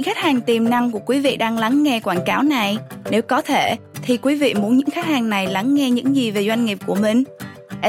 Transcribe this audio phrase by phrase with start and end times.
[0.00, 2.78] những khách hàng tiềm năng của quý vị đang lắng nghe quảng cáo này?
[3.10, 6.30] Nếu có thể, thì quý vị muốn những khách hàng này lắng nghe những gì
[6.30, 7.24] về doanh nghiệp của mình?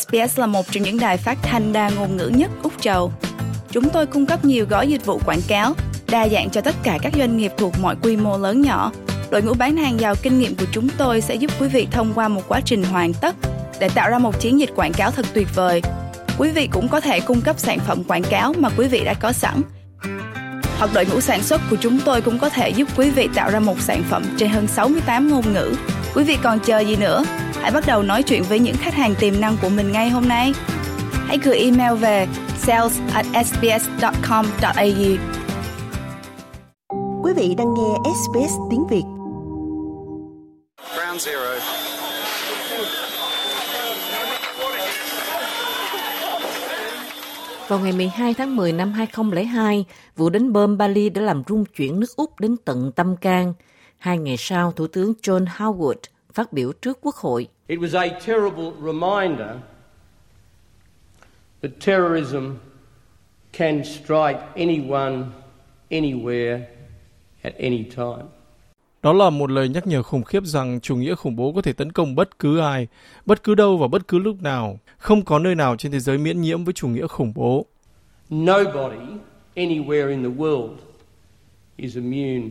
[0.00, 3.12] SBS là một trong những đài phát thanh đa ngôn ngữ nhất Úc Châu.
[3.70, 5.74] Chúng tôi cung cấp nhiều gói dịch vụ quảng cáo,
[6.10, 8.92] đa dạng cho tất cả các doanh nghiệp thuộc mọi quy mô lớn nhỏ.
[9.30, 12.12] Đội ngũ bán hàng giàu kinh nghiệm của chúng tôi sẽ giúp quý vị thông
[12.14, 13.36] qua một quá trình hoàn tất
[13.80, 15.82] để tạo ra một chiến dịch quảng cáo thật tuyệt vời.
[16.38, 19.14] Quý vị cũng có thể cung cấp sản phẩm quảng cáo mà quý vị đã
[19.14, 19.62] có sẵn
[20.78, 23.50] hoặc đội ngũ sản xuất của chúng tôi cũng có thể giúp quý vị tạo
[23.50, 25.74] ra một sản phẩm trên hơn 68 ngôn ngữ.
[26.14, 27.24] Quý vị còn chờ gì nữa?
[27.62, 30.28] Hãy bắt đầu nói chuyện với những khách hàng tiềm năng của mình ngay hôm
[30.28, 30.52] nay.
[31.26, 32.26] Hãy gửi email về
[32.58, 35.16] sales at sbs.com.au
[37.22, 39.04] Quý vị đang nghe SBS tiếng Việt.
[40.94, 41.77] Ground zero.
[47.68, 49.84] Vào ngày 12 tháng 10 năm 2002,
[50.16, 53.54] vụ đánh bom Bali đã làm rung chuyển nước Úc đến tận tâm can.
[53.98, 56.00] Hai ngày sau, Thủ tướng John Howard
[56.32, 57.48] phát biểu trước Quốc hội.
[57.66, 59.48] It was a terrible reminder
[61.62, 62.54] that terrorism
[63.52, 65.24] can strike anyone,
[65.90, 66.60] anywhere,
[67.42, 68.37] at any time.
[69.02, 71.72] Đó là một lời nhắc nhở khủng khiếp rằng chủ nghĩa khủng bố có thể
[71.72, 72.88] tấn công bất cứ ai,
[73.26, 74.78] bất cứ đâu và bất cứ lúc nào.
[74.98, 77.66] Không có nơi nào trên thế giới miễn nhiễm với chủ nghĩa khủng bố.
[78.34, 78.98] Nobody
[79.54, 80.74] anywhere in the world
[81.76, 82.48] is immune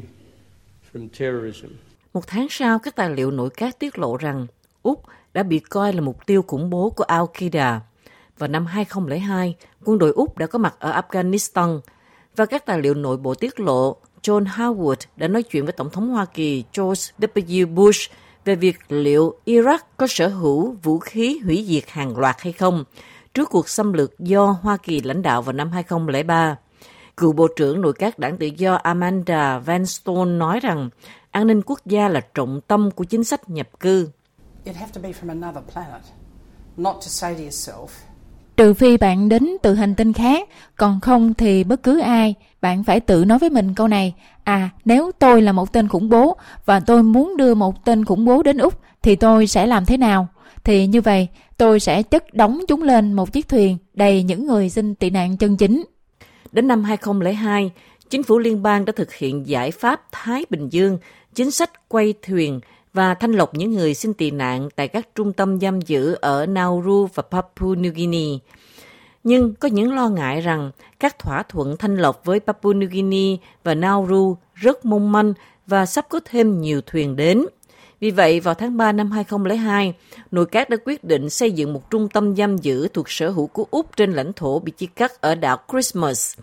[0.94, 1.68] from terrorism.
[2.14, 4.48] Một tháng sau, các tài liệu nội các tiết lộ rằng
[4.84, 5.03] Úc
[5.34, 7.80] đã bị coi là mục tiêu khủng bố của Al-Qaeda.
[8.38, 11.80] Vào năm 2002, quân đội Úc đã có mặt ở Afghanistan
[12.36, 15.89] và các tài liệu nội bộ tiết lộ John Howard đã nói chuyện với Tổng
[15.89, 17.73] thống Hoa Kỳ George W.
[17.73, 18.11] Bush
[18.45, 22.84] về việc liệu Iraq có sở hữu vũ khí hủy diệt hàng loạt hay không
[23.34, 26.56] trước cuộc xâm lược do Hoa Kỳ lãnh đạo vào năm 2003.
[27.17, 30.89] Cựu Bộ trưởng Nội các đảng tự do Amanda Vanstone nói rằng
[31.31, 34.09] an ninh quốc gia là trọng tâm của chính sách nhập cư.
[34.66, 36.01] You'd have to be from another planet,
[36.78, 37.88] not to say to yourself,
[38.57, 42.84] Trừ phi bạn đến từ hành tinh khác, còn không thì bất cứ ai, bạn
[42.84, 44.13] phải tự nói với mình câu này,
[44.44, 48.25] à nếu tôi là một tên khủng bố và tôi muốn đưa một tên khủng
[48.25, 50.28] bố đến Úc thì tôi sẽ làm thế nào?
[50.63, 54.69] Thì như vậy, tôi sẽ chất đóng chúng lên một chiếc thuyền đầy những người
[54.69, 55.85] xin tị nạn chân chính.
[56.51, 57.72] Đến năm 2002,
[58.09, 60.97] chính phủ liên bang đã thực hiện giải pháp Thái Bình Dương,
[61.35, 62.59] chính sách quay thuyền
[62.97, 66.46] và thanh lọc những người xin tị nạn tại các trung tâm giam giữ ở
[66.46, 68.38] Nauru và Papua New Guinea.
[69.24, 73.38] Nhưng có những lo ngại rằng các thỏa thuận thanh lọc với Papua New Guinea
[73.63, 75.34] và Nauru rất mong manh
[75.68, 77.46] và sắp có thêm nhiều thuyền đến.
[78.00, 79.94] Vì vậy, vào tháng 3 năm 2002,
[80.31, 83.47] nội các đã quyết định xây dựng một trung tâm giam giữ thuộc sở hữu
[83.47, 86.38] của Úc trên lãnh thổ bị chia cắt ở đảo Christmas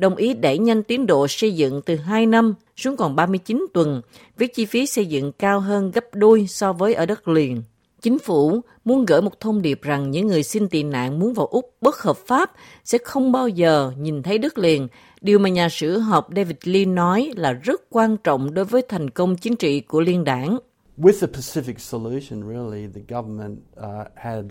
[0.00, 4.02] đồng ý đẩy nhanh tiến độ xây dựng từ 2 năm xuống còn 39 tuần,
[4.38, 7.62] với chi phí xây dựng cao hơn gấp đôi so với ở đất liền.
[8.02, 11.46] Chính phủ muốn gửi một thông điệp rằng những người xin tị nạn muốn vào
[11.46, 12.52] Úc bất hợp pháp
[12.84, 14.88] sẽ không bao giờ nhìn thấy đất liền,
[15.20, 19.10] điều mà nhà sử học David Lee nói là rất quan trọng đối với thành
[19.10, 20.58] công chính trị của liên đảng.
[20.98, 23.84] With the Pacific solution, really, the government uh,
[24.16, 24.44] had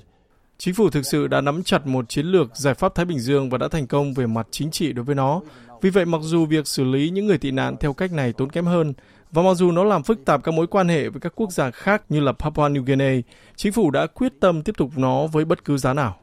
[0.62, 3.50] Chính phủ thực sự đã nắm chặt một chiến lược giải pháp Thái Bình Dương
[3.50, 5.42] và đã thành công về mặt chính trị đối với nó.
[5.81, 8.50] Vì vậy, mặc dù việc xử lý những người tị nạn theo cách này tốn
[8.50, 8.94] kém hơn,
[9.31, 11.72] và mặc dù nó làm phức tạp các mối quan hệ với các quốc gia
[11.72, 13.22] khác như là Papua New Guinea,
[13.56, 16.19] chính phủ đã quyết tâm tiếp tục nó với bất cứ giá nào.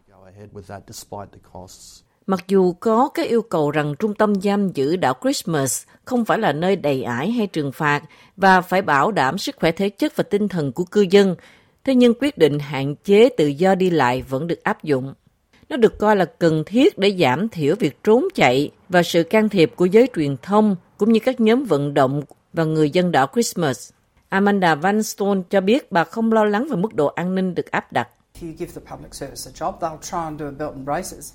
[2.27, 6.39] Mặc dù có các yêu cầu rằng trung tâm giam giữ đảo Christmas không phải
[6.39, 8.03] là nơi đầy ải hay trừng phạt
[8.37, 11.37] và phải bảo đảm sức khỏe thể chất và tinh thần của cư dân,
[11.87, 15.15] thế nhưng quyết định hạn chế tự do đi lại vẫn được áp dụng.
[15.69, 19.49] Nó được coi là cần thiết để giảm thiểu việc trốn chạy và sự can
[19.49, 23.27] thiệp của giới truyền thông cũng như các nhóm vận động và người dân đảo
[23.33, 23.91] Christmas.
[24.29, 27.93] Amanda Vanstone cho biết bà không lo lắng về mức độ an ninh được áp
[27.93, 28.09] đặt.
[28.37, 30.85] if you give the public service a job, they'll try and do a belt and
[30.85, 31.33] braces.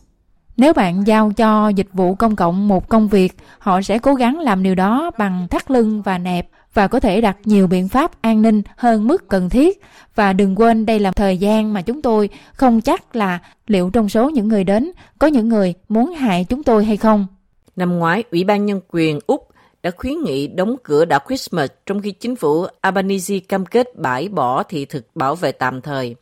[0.57, 4.39] Nếu bạn giao cho dịch vụ công cộng một công việc, họ sẽ cố gắng
[4.39, 8.21] làm điều đó bằng thắt lưng và nẹp và có thể đặt nhiều biện pháp
[8.21, 9.81] an ninh hơn mức cần thiết.
[10.15, 14.09] Và đừng quên đây là thời gian mà chúng tôi không chắc là liệu trong
[14.09, 17.27] số những người đến có những người muốn hại chúng tôi hay không.
[17.75, 19.47] Năm ngoái, Ủy ban Nhân quyền Úc
[19.83, 24.27] đã khuyến nghị đóng cửa đảo Christmas trong khi chính phủ Albanese cam kết bãi
[24.27, 26.15] bỏ thị thực bảo vệ tạm thời.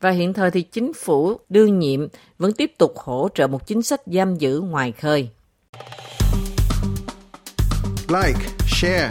[0.00, 2.06] Và hiện thời thì chính phủ đương nhiệm
[2.38, 5.28] vẫn tiếp tục hỗ trợ một chính sách giam giữ ngoài khơi.
[8.08, 9.10] Like, share,